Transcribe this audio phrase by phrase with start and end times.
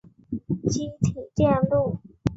[0.67, 1.99] 积体电路